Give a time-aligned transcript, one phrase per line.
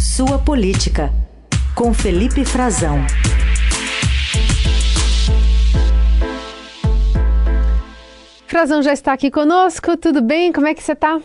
[0.00, 1.10] Sua Política,
[1.76, 2.96] com Felipe Frazão.
[8.46, 10.54] Frazão já está aqui conosco, tudo bem?
[10.54, 11.20] Como é que você está?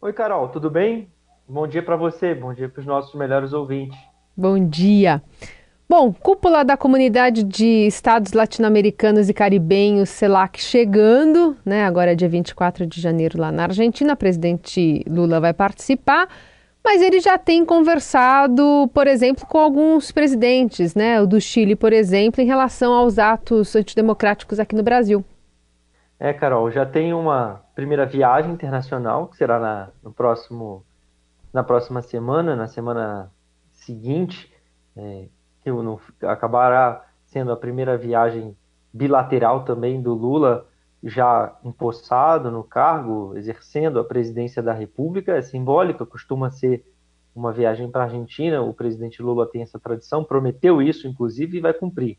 [0.00, 1.10] Oi, Carol, tudo bem?
[1.46, 3.98] Bom dia para você, bom dia para os nossos melhores ouvintes.
[4.34, 5.22] Bom dia.
[5.86, 11.84] Bom, cúpula da Comunidade de Estados Latino-Americanos e Caribenhos, CELAC, chegando, né?
[11.84, 14.14] Agora é dia 24 de janeiro lá na Argentina.
[14.14, 16.28] O presidente Lula vai participar,
[16.86, 21.20] mas ele já tem conversado, por exemplo, com alguns presidentes, né?
[21.20, 25.24] O do Chile, por exemplo, em relação aos atos antidemocráticos aqui no Brasil.
[26.16, 30.86] É, Carol, já tem uma primeira viagem internacional, que será na, no próximo,
[31.52, 33.32] na próxima semana, na semana
[33.72, 34.48] seguinte.
[34.96, 35.26] É,
[35.62, 38.56] que não, acabará sendo a primeira viagem
[38.94, 40.68] bilateral também do Lula
[41.02, 46.84] já empossado no cargo, exercendo a presidência da República, é simbólica, costuma ser
[47.34, 51.60] uma viagem para a Argentina, o presidente Lula tem essa tradição, prometeu isso, inclusive, e
[51.60, 52.18] vai cumprir.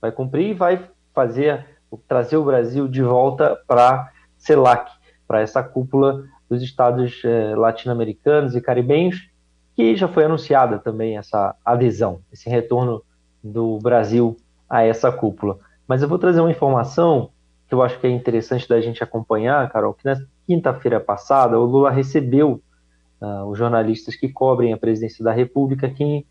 [0.00, 1.66] Vai cumprir e vai fazer,
[2.08, 4.90] trazer o Brasil de volta para CELAC,
[5.28, 9.28] para essa cúpula dos estados eh, latino-americanos e caribenhos,
[9.76, 13.02] que já foi anunciada também essa adesão, esse retorno
[13.42, 14.36] do Brasil
[14.68, 15.58] a essa cúpula.
[15.86, 17.30] Mas eu vou trazer uma informação
[17.68, 21.64] que eu acho que é interessante da gente acompanhar, Carol, que na quinta-feira passada o
[21.64, 22.62] Lula recebeu
[23.20, 26.26] uh, os jornalistas que cobrem a presidência da República aqui em,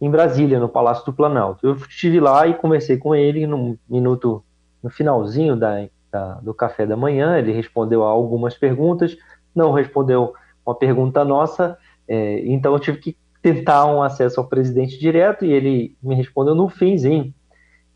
[0.00, 1.66] em Brasília, no Palácio do Planalto.
[1.66, 4.44] Eu estive lá e conversei com ele no minuto,
[4.82, 9.16] no finalzinho da, da, do café da manhã, ele respondeu a algumas perguntas,
[9.54, 10.34] não respondeu
[10.64, 11.78] uma pergunta nossa,
[12.08, 16.54] é, então eu tive que tentar um acesso ao presidente direto e ele me respondeu
[16.54, 17.32] no finzinho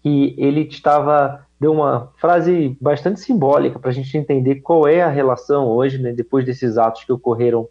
[0.03, 5.11] que ele estava deu uma frase bastante simbólica para a gente entender qual é a
[5.11, 7.69] relação hoje, né, depois desses atos que ocorreram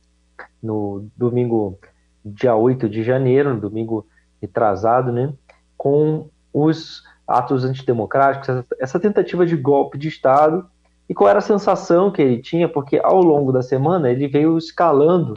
[0.61, 1.79] no domingo,
[2.23, 4.05] dia 8 de janeiro, no domingo
[4.39, 5.33] retrasado, né,
[5.75, 10.67] com os atos antidemocráticos, essa, tentativa de golpe de Estado,
[11.07, 14.57] e qual era a sensação que ele tinha, porque ao longo da semana ele veio
[14.57, 15.35] escalando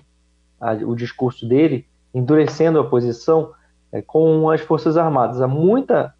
[0.60, 3.52] a, o discurso dele, endurecendo a posição
[3.90, 5.40] é, com as Forças Armadas.
[5.40, 6.14] Há muita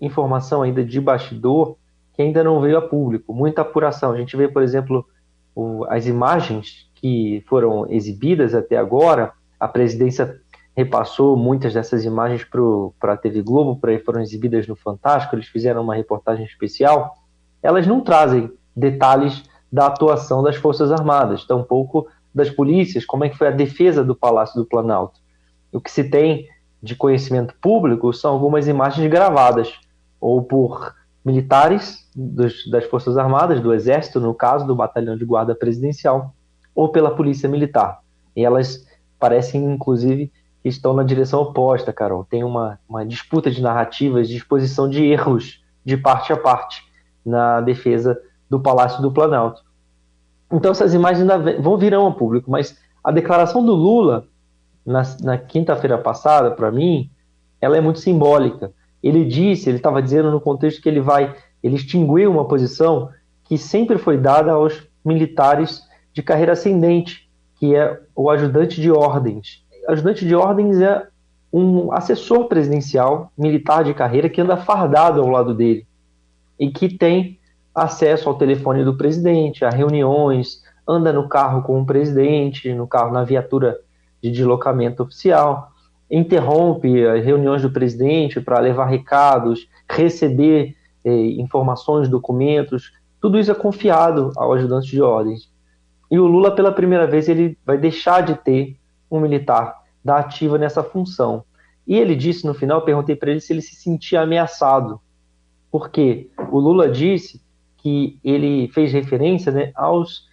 [0.00, 1.76] informação ainda de bastidor
[2.14, 4.12] que ainda não veio a público, muita apuração.
[4.12, 5.04] A gente vê, por exemplo,
[5.54, 10.40] o, as imagens que foram exibidas até agora, a presidência
[10.76, 12.44] repassou muitas dessas imagens
[12.98, 17.14] para a TV Globo, para foram exibidas no Fantástico, eles fizeram uma reportagem especial.
[17.62, 23.38] Elas não trazem detalhes da atuação das Forças Armadas, tampouco das polícias, como é que
[23.38, 25.20] foi a defesa do Palácio do Planalto.
[25.72, 26.48] O que se tem
[26.82, 29.72] de conhecimento público são algumas imagens gravadas,
[30.24, 35.54] ou por militares dos, das Forças Armadas, do Exército, no caso do Batalhão de Guarda
[35.54, 36.34] Presidencial,
[36.74, 38.00] ou pela Polícia Militar.
[38.34, 38.86] E elas
[39.18, 40.32] parecem, inclusive,
[40.62, 42.24] que estão na direção oposta, Carol.
[42.24, 46.82] Tem uma, uma disputa de narrativas, de exposição de erros de parte a parte
[47.22, 48.18] na defesa
[48.48, 49.62] do Palácio do Planalto.
[50.50, 54.26] Então essas imagens ainda vão virão ao público, mas a declaração do Lula
[54.86, 57.10] na, na quinta-feira passada, para mim,
[57.60, 58.72] ela é muito simbólica.
[59.04, 63.10] Ele disse, ele estava dizendo no contexto que ele vai, ele extinguiu uma posição
[63.44, 69.62] que sempre foi dada aos militares de carreira ascendente, que é o ajudante de ordens.
[69.86, 71.06] Ajudante de ordens é
[71.52, 75.86] um assessor presidencial militar de carreira que anda fardado ao lado dele
[76.58, 77.38] e que tem
[77.74, 83.12] acesso ao telefone do presidente, a reuniões, anda no carro com o presidente, no carro
[83.12, 83.78] na viatura
[84.22, 85.73] de deslocamento oficial,
[86.14, 93.54] interrompe as reuniões do presidente para levar recados, receber eh, informações, documentos, tudo isso é
[93.54, 95.50] confiado ao ajudante de ordens.
[96.10, 98.76] E o Lula, pela primeira vez, ele vai deixar de ter
[99.10, 101.44] um militar da ativa nessa função.
[101.86, 105.00] E ele disse no final, perguntei para ele se ele se sentia ameaçado.
[105.70, 107.42] Porque o Lula disse
[107.78, 110.28] que ele fez referência né, aos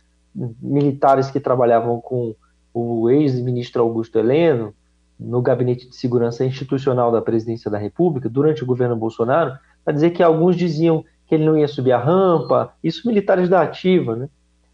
[0.61, 2.35] militares que trabalhavam com
[2.73, 4.73] o ex-ministro Augusto Heleno
[5.21, 10.09] no Gabinete de Segurança Institucional da Presidência da República durante o governo Bolsonaro, para dizer
[10.09, 14.29] que alguns diziam que ele não ia subir a rampa, isso militares da ativa, né?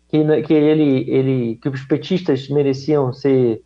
[0.07, 3.61] que, que, ele, ele, que os petistas mereciam ser,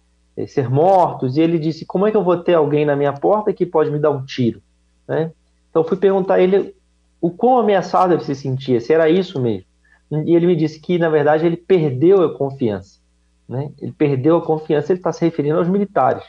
[0.47, 3.53] ser mortos, e ele disse, como é que eu vou ter alguém na minha porta
[3.53, 4.61] que pode me dar um tiro?
[5.07, 5.31] Né?
[5.69, 6.75] Então fui perguntar a ele
[7.21, 9.65] o quão ameaçado ele se sentia, se era isso mesmo.
[10.11, 12.99] E ele me disse que, na verdade, ele perdeu a confiança.
[13.47, 13.71] Né?
[13.79, 16.23] Ele perdeu a confiança, ele está se referindo aos militares.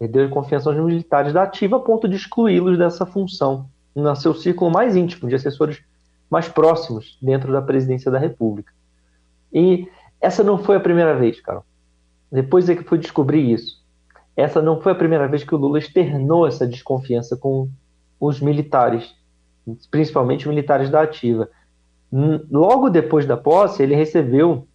[0.00, 4.70] Perdeu confiança aos militares da ativa a ponto de excluí-los dessa função, no seu círculo
[4.70, 5.82] mais íntimo, de assessores
[6.30, 8.72] mais próximos dentro da presidência da República.
[9.52, 9.86] E
[10.18, 11.66] essa não foi a primeira vez, Carol.
[12.32, 13.78] Depois é que fui descobrir isso.
[14.34, 17.68] essa não foi a primeira vez que o Lula externou essa desconfiança com
[18.18, 19.14] os militares,
[19.90, 21.46] principalmente os militares da ativa.
[22.50, 24.66] Logo depois da posse, ele recebeu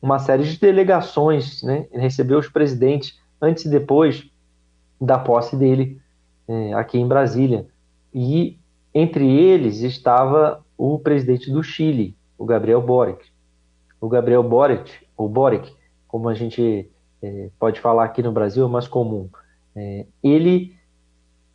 [0.00, 1.86] uma série de delegações, né?
[1.92, 4.31] ele recebeu os presidentes antes e depois
[5.04, 6.00] da posse dele
[6.46, 7.66] é, aqui em Brasília.
[8.14, 8.58] E
[8.94, 13.30] entre eles estava o presidente do Chile, o Gabriel Boric.
[14.00, 15.72] O Gabriel Boric, ou Boric,
[16.06, 16.90] como a gente
[17.22, 19.28] é, pode falar aqui no Brasil, é mais comum.
[19.74, 20.76] É, ele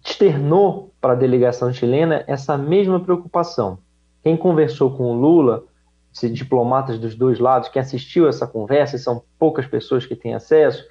[0.04, 3.80] externou para a delegação chilena essa mesma preocupação.
[4.24, 5.64] Quem conversou com o Lula,
[6.32, 10.84] diplomatas dos dois lados, quem assistiu essa conversa, são poucas pessoas que têm acesso,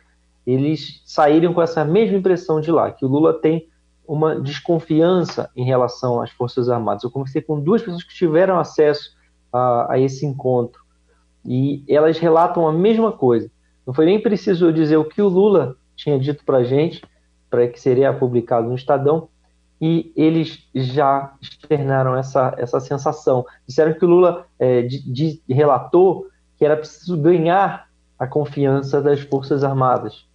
[0.46, 3.68] eles saíram com essa mesma impressão de lá, que o Lula tem
[4.06, 7.02] uma desconfiança em relação às Forças Armadas.
[7.02, 9.16] Eu conversei com duas pessoas que tiveram acesso
[9.52, 10.80] a, a esse encontro
[11.44, 13.50] e elas relatam a mesma coisa.
[13.86, 17.02] Não foi nem preciso eu dizer o que o Lula tinha dito para a gente,
[17.48, 19.28] para que seria publicado no Estadão,
[19.80, 23.44] e eles já externaram essa, essa sensação.
[23.66, 26.26] Disseram que o Lula é, de, de, relatou
[26.56, 27.88] que era preciso ganhar
[28.18, 30.25] a confiança das Forças Armadas,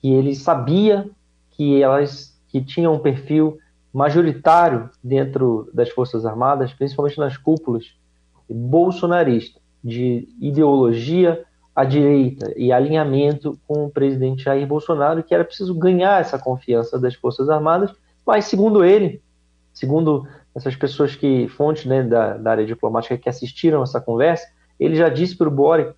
[0.00, 1.08] que ele sabia
[1.50, 3.58] que elas que tinham um perfil
[3.92, 7.94] majoritário dentro das Forças Armadas, principalmente nas cúpulas,
[8.48, 15.74] bolsonarista, de ideologia à direita e alinhamento com o presidente Jair Bolsonaro, que era preciso
[15.74, 17.92] ganhar essa confiança das Forças Armadas,
[18.26, 19.22] mas segundo ele,
[19.72, 24.46] segundo essas pessoas que, fontes né, da, da área diplomática que assistiram essa conversa,
[24.78, 25.92] ele já disse para o Boric,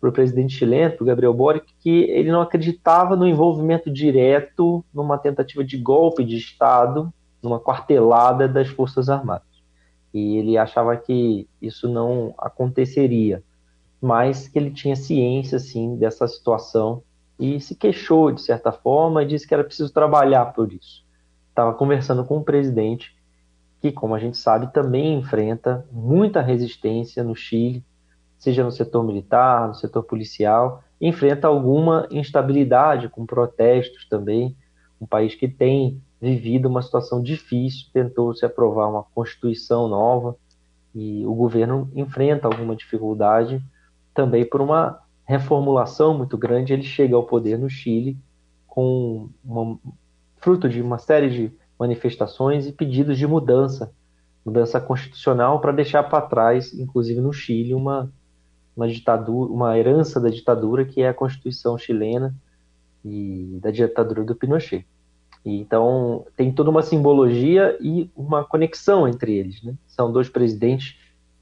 [0.00, 5.64] para o presidente chileno, Gabriel Boric, que ele não acreditava no envolvimento direto numa tentativa
[5.64, 7.12] de golpe de Estado,
[7.42, 9.46] numa quartelada das Forças Armadas.
[10.12, 13.42] E ele achava que isso não aconteceria,
[14.00, 17.02] mas que ele tinha ciência, sim, dessa situação
[17.38, 21.04] e se queixou, de certa forma, e disse que era preciso trabalhar por isso.
[21.50, 23.14] Estava conversando com o presidente,
[23.80, 27.84] que, como a gente sabe, também enfrenta muita resistência no Chile,
[28.38, 34.56] seja no setor militar, no setor policial, enfrenta alguma instabilidade com protestos também.
[35.00, 40.36] Um país que tem vivido uma situação difícil, tentou se aprovar uma constituição nova
[40.94, 43.62] e o governo enfrenta alguma dificuldade
[44.14, 46.72] também por uma reformulação muito grande.
[46.72, 48.18] Ele chega ao poder no Chile
[48.66, 49.78] com uma,
[50.38, 53.92] fruto de uma série de manifestações e pedidos de mudança,
[54.44, 58.10] mudança constitucional para deixar para trás, inclusive no Chile, uma
[58.76, 62.34] uma ditadura, uma herança da ditadura que é a Constituição chilena
[63.04, 64.86] e da ditadura do Pinochet.
[65.44, 69.74] E, então tem toda uma simbologia e uma conexão entre eles, né?
[69.86, 70.96] São dois presidentes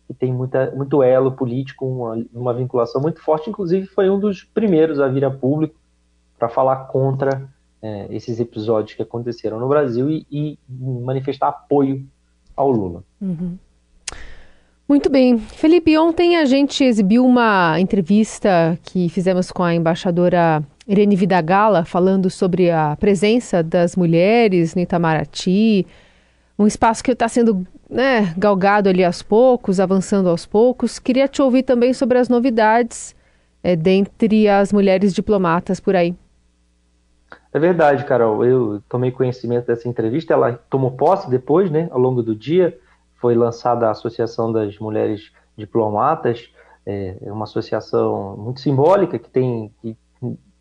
[0.06, 3.48] que têm muita, muito elo político, uma, uma vinculação muito forte.
[3.48, 5.74] Inclusive foi um dos primeiros a vir a público
[6.38, 7.48] para falar contra
[7.80, 12.06] é, esses episódios que aconteceram no Brasil e, e manifestar apoio
[12.54, 13.02] ao Lula.
[13.20, 13.58] Uhum.
[14.86, 15.38] Muito bem.
[15.38, 22.28] Felipe, ontem a gente exibiu uma entrevista que fizemos com a embaixadora Irene Vidagala, falando
[22.28, 25.86] sobre a presença das mulheres no Itamaraty,
[26.58, 30.98] um espaço que está sendo né, galgado ali aos poucos, avançando aos poucos.
[30.98, 33.16] Queria te ouvir também sobre as novidades
[33.62, 36.14] é, dentre as mulheres diplomatas por aí.
[37.54, 38.44] É verdade, Carol.
[38.44, 40.34] Eu tomei conhecimento dessa entrevista.
[40.34, 42.78] Ela tomou posse depois, né, ao longo do dia
[43.24, 46.50] foi lançada a Associação das Mulheres Diplomatas,
[46.84, 49.96] é, é uma associação muito simbólica que tem que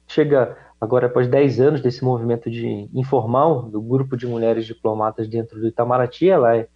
[0.08, 5.60] chega agora após 10 anos desse movimento de informal do grupo de mulheres diplomatas dentro
[5.60, 6.70] do Itamaraty, ela é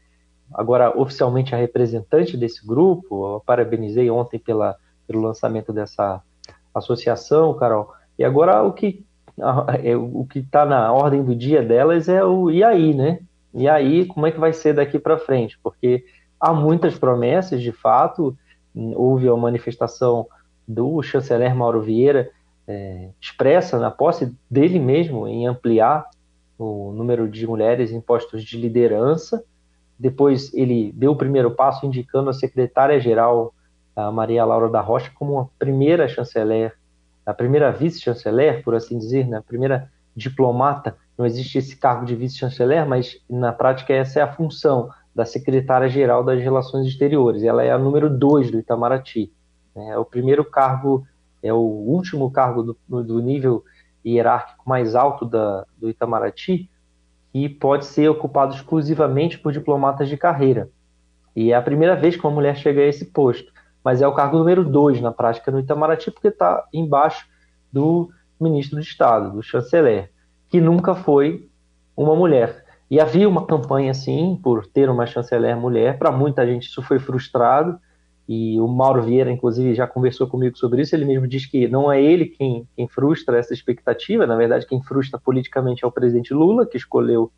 [0.53, 3.36] agora oficialmente a representante desse grupo.
[3.36, 4.75] Eu parabenizei ontem pela,
[5.08, 6.22] pelo lançamento dessa
[6.75, 7.94] associação, Carol.
[8.20, 9.06] E agora o que
[9.82, 13.22] é, o que está na ordem do dia delas é o e aí, né?
[13.57, 15.59] E aí, como é que vai ser daqui para frente?
[15.63, 16.05] Porque
[16.39, 18.37] há muitas promessas, de fato.
[18.73, 20.27] Houve a manifestação
[20.67, 22.29] do chanceler Mauro Vieira
[22.67, 26.07] é, expressa na posse dele mesmo em ampliar
[26.59, 29.43] o número de mulheres em postos de liderança.
[29.97, 33.53] Depois ele deu o primeiro passo indicando a secretária-geral,
[33.95, 36.75] a Maria Laura da Rocha, como a primeira chanceler,
[37.25, 42.15] a primeira vice-chanceler, por assim dizer, né, a primeira diplomata não existe esse cargo de
[42.15, 47.43] vice-chanceler, mas na prática essa é a função da secretária-geral das Relações Exteriores.
[47.43, 49.31] Ela é a número dois do Itamaraty.
[49.75, 49.89] Né?
[49.89, 51.07] É o primeiro cargo,
[51.41, 53.63] é o último cargo do, do nível
[54.05, 56.69] hierárquico mais alto da, do Itamaraty,
[57.33, 60.69] que pode ser ocupado exclusivamente por diplomatas de carreira.
[61.36, 63.51] E é a primeira vez que uma mulher chega a esse posto.
[63.83, 67.27] Mas é o cargo número dois na prática no Itamaraty, porque está embaixo
[67.71, 68.09] do
[68.39, 70.12] ministro de Estado, do chanceler.
[70.50, 71.50] que nunca foi
[71.96, 72.63] uma mulher.
[72.89, 75.98] E havia uma campanha, sim, por ter uma chanceler mulher.
[75.98, 77.77] Para muita gente isso foi frustrado.
[78.29, 80.96] E o Mauro Vieira, inclusive, já conversou comigo sobre isso.
[80.96, 84.25] Ele mesmo diz que não é ele quem, quem frustra essa expectativa.
[84.25, 87.32] Na verdade, quem frustra politicamente é o presidente Lula, que escolheu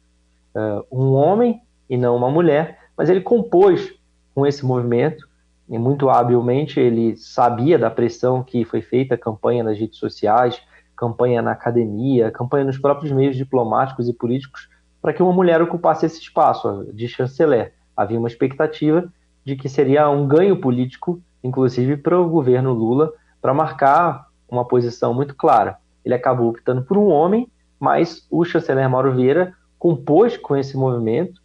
[0.56, 2.78] uh, um homem e não uma mulher.
[2.96, 3.92] Mas ele compôs
[4.36, 5.28] com esse movimento
[5.70, 10.60] e muito habilmente ele sabia da pressão que foi feita, campanha nas redes sociais,
[11.00, 14.68] campanha na academia, campanha nos próprios meios diplomáticos e políticos,
[15.02, 17.74] para que uma mulher ocupasse esse espaço de chanceler.
[17.96, 19.10] Havia uma expectativa
[19.46, 25.14] de que seria um ganho político, inclusive para o governo Lula, para marcar uma posição
[25.14, 25.78] muito clara.
[26.04, 31.42] Ele acabou optando por um homem, mas o chanceler Mauro Vieira compôs com esse movimento,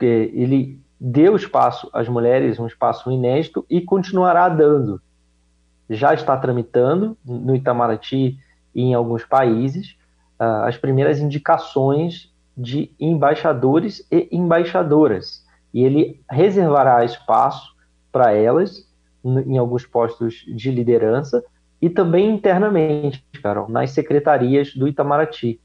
[0.00, 4.98] ele deu espaço às mulheres, um espaço inédito, e continuará dando.
[5.90, 8.38] Já está tramitando no Itamaraty
[8.78, 9.96] e em alguns países
[10.40, 15.44] uh, as primeiras indicações de embaixadores e embaixadoras.
[15.74, 17.74] E ele reservará espaço
[18.12, 18.88] para elas
[19.24, 21.42] em alguns postos de liderança
[21.82, 25.60] e também internamente, Carol, nas secretarias do Itamaraty,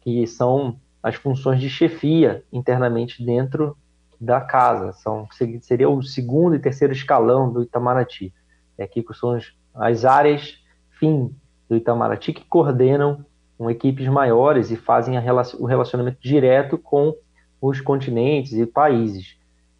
[0.00, 3.76] que são as funções de chefia internamente dentro
[4.20, 4.92] da casa.
[4.92, 5.26] São,
[5.62, 8.32] seria o segundo e terceiro escalão do Itamaraty.
[8.78, 9.36] É aqui que são
[9.74, 11.34] as áreas fim
[11.72, 13.24] do Itamaraty que coordenam
[13.56, 15.16] com equipes maiores e fazem
[15.58, 17.14] o relacionamento direto com
[17.60, 19.36] os continentes e países.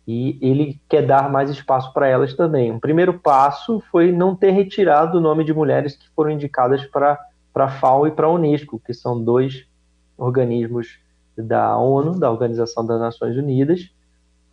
[0.08, 2.72] E ele quer dar mais espaço para elas também.
[2.72, 7.18] Um primeiro passo foi não ter retirado o nome de mulheres que foram indicadas para
[7.54, 9.66] a FAO e para a Unesco, que são dois
[10.16, 10.98] organismos
[11.36, 13.90] da ONU, da Organização das Nações Unidas,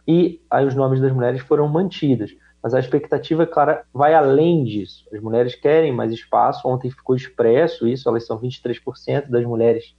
[0.08, 2.36] e aí os nomes das mulheres foram mantidos.
[2.62, 5.08] Mas a expectativa, cara, vai além disso.
[5.14, 6.68] As mulheres querem mais espaço.
[6.68, 9.96] Ontem ficou expresso isso, elas são 23% das mulheres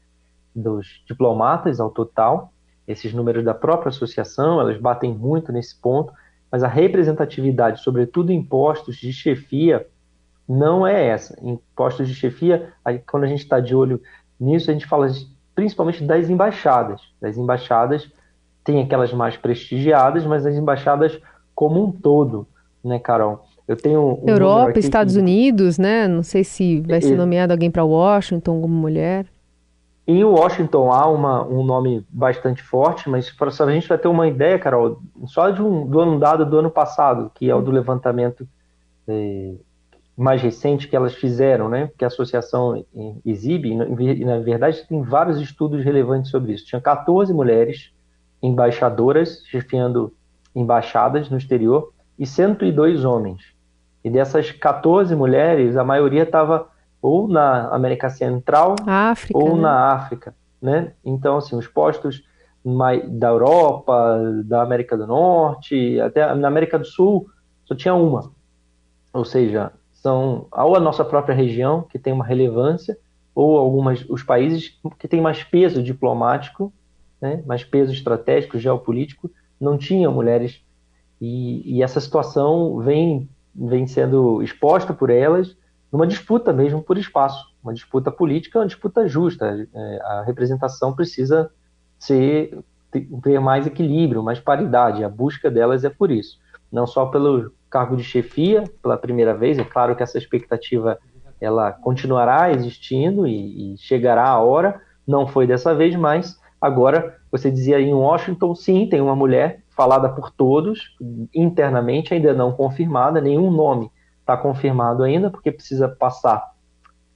[0.54, 2.52] dos diplomatas ao total.
[2.86, 6.12] Esses números da própria associação, elas batem muito nesse ponto.
[6.52, 9.86] Mas a representatividade, sobretudo em postos de chefia,
[10.46, 11.38] não é essa.
[11.40, 12.72] Em postos de chefia,
[13.06, 14.02] quando a gente está de olho
[14.38, 15.06] nisso, a gente fala
[15.54, 17.00] principalmente das embaixadas.
[17.20, 18.10] Das embaixadas
[18.64, 21.18] tem aquelas mais prestigiadas, mas as embaixadas
[21.54, 22.48] como um todo,
[22.84, 23.44] né, Carol?
[23.66, 25.20] Eu tenho um Europa, Estados que...
[25.20, 26.08] Unidos, né?
[26.08, 29.26] Não sei se vai ser nomeado alguém para Washington como mulher.
[30.06, 34.26] Em Washington há uma, um nome bastante forte, mas para a gente vai ter uma
[34.26, 37.70] ideia, Carol, só de um, do ano dado do ano passado, que é o do
[37.70, 38.44] levantamento
[39.06, 39.54] eh,
[40.16, 41.90] mais recente que elas fizeram, né?
[41.96, 42.84] Que a associação
[43.24, 46.66] exibe, e na verdade tem vários estudos relevantes sobre isso.
[46.66, 47.92] Tinha 14 mulheres
[48.42, 50.12] embaixadoras chefiando
[50.54, 53.42] embaixadas no exterior e 102 homens.
[54.04, 56.68] E dessas 14 mulheres, a maioria estava
[57.02, 59.62] ou na América Central África, ou né?
[59.62, 60.92] na África, né?
[61.04, 62.22] Então, assim, os postos
[63.08, 67.26] da Europa, da América do Norte, até na América do Sul,
[67.64, 68.30] só tinha uma.
[69.14, 72.98] Ou seja, são ou a nossa própria região, que tem uma relevância,
[73.34, 76.72] ou algumas os países que têm mais peso diplomático
[77.20, 80.62] né, mais peso estratégico, geopolítico, não tinha mulheres.
[81.20, 85.56] E, e, essa situação vem, vem sendo exposta por elas
[85.92, 89.68] numa disputa mesmo por espaço, uma disputa política, uma disputa justa.
[89.74, 91.50] É, a representação precisa
[91.98, 92.58] ser
[93.22, 95.04] ter mais equilíbrio, mais paridade.
[95.04, 96.38] A busca delas é por isso.
[96.72, 100.98] Não só pelo cargo de chefia, pela primeira vez, é claro que essa expectativa
[101.40, 107.50] ela continuará existindo e, e chegará a hora, não foi dessa vez, mas Agora, você
[107.50, 110.94] dizia em Washington, sim, tem uma mulher falada por todos,
[111.34, 116.52] internamente ainda não confirmada, nenhum nome está confirmado ainda, porque precisa passar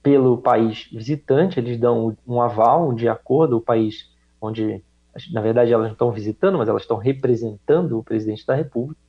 [0.01, 4.09] pelo país visitante, eles dão um aval, de acordo, o país
[4.41, 4.83] onde,
[5.31, 8.99] na verdade, elas não estão visitando, mas elas estão representando o presidente da República.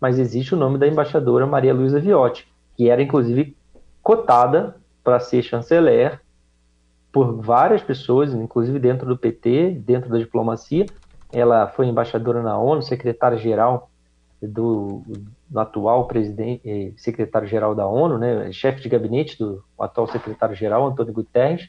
[0.00, 3.56] Mas existe o nome da embaixadora Maria Luísa Viotti, que era, inclusive,
[4.02, 6.20] cotada para ser chanceler
[7.12, 10.86] por várias pessoas, inclusive dentro do PT, dentro da diplomacia.
[11.34, 13.90] Ela foi embaixadora na ONU, secretária-geral
[14.40, 15.02] do,
[15.48, 21.12] do, atual presidente, eh, secretário-geral da ONU, né, chefe de gabinete do atual secretário-geral, Antônio
[21.12, 21.68] Guterres,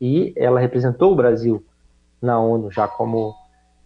[0.00, 1.64] e ela representou o Brasil
[2.20, 3.34] na ONU já como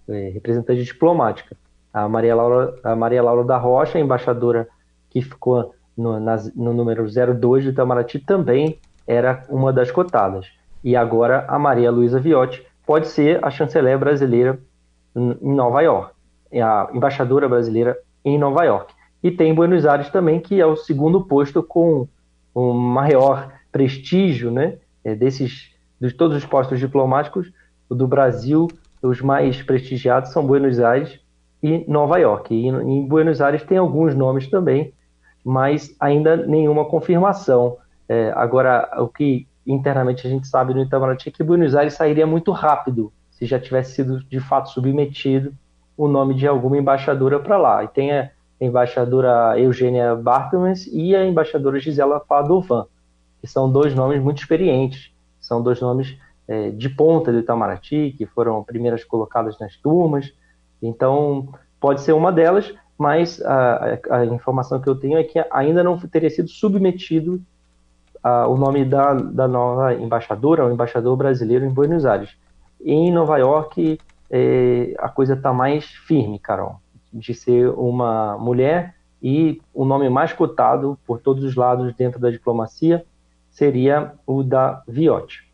[0.09, 1.57] é, representante diplomática.
[1.93, 4.67] A Maria, Laura, a Maria Laura da Rocha, embaixadora
[5.11, 10.47] que ficou no, nas, no número 02 do Itamaraty, também era uma das cotadas
[10.83, 14.59] e agora a Maria Luísa Viotti pode ser a chanceler brasileira
[15.15, 16.15] em Nova York,
[16.55, 18.95] a embaixadora brasileira em Nova York.
[19.23, 22.09] E tem Buenos Aires também, que é o segundo posto com
[22.55, 27.53] o maior prestígio, né, é, desses de todos os postos diplomáticos,
[27.89, 28.69] do Brasil,
[29.03, 31.21] os mais prestigiados são Buenos Aires
[31.63, 32.55] e Nova York.
[32.55, 34.93] E em Buenos Aires tem alguns nomes também,
[35.45, 37.77] mas ainda nenhuma confirmação.
[38.09, 42.27] É, agora, o que internamente a gente sabe no Itamaraty é que Buenos Aires sairia
[42.27, 45.53] muito rápido se já tivesse sido de fato submetido
[45.97, 47.83] o nome de alguma embaixadora para lá.
[47.83, 48.31] E tem a
[48.61, 52.87] embaixadora Eugênia Bartmans e a embaixadora Gisela Padovan,
[53.41, 58.27] que são dois nomes muito experientes, são dois nomes é, de ponta do Itamaraty, que
[58.27, 60.33] foram primeiras colocadas nas turmas.
[60.81, 61.49] Então,
[61.81, 65.99] pode ser uma delas, mas a, a informação que eu tenho é que ainda não
[65.99, 67.43] teria sido submetido
[68.23, 72.31] a, o nome da, da nova embaixadora, o embaixador brasileiro em Buenos Aires.
[72.85, 73.99] Em Nova York,
[74.31, 76.77] é, a coisa está mais firme, Carol,
[77.13, 82.31] de ser uma mulher e o nome mais cotado por todos os lados dentro da
[82.31, 83.05] diplomacia
[83.51, 85.47] seria o da Viotti.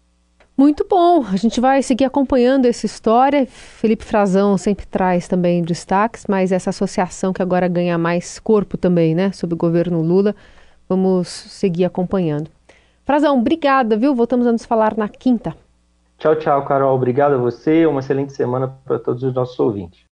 [0.57, 3.47] Muito bom, a gente vai seguir acompanhando essa história.
[3.47, 9.15] Felipe Frazão sempre traz também destaques, mas essa associação que agora ganha mais corpo também,
[9.15, 10.35] né, sob o governo Lula,
[10.89, 12.51] vamos seguir acompanhando.
[13.05, 14.15] Frazão, obrigada, viu?
[14.15, 15.55] Voltamos a nos falar na quinta.
[16.19, 16.95] Tchau, tchau, Carol.
[16.95, 17.87] Obrigado a você.
[17.87, 20.05] Uma excelente semana para todos os nossos ouvintes.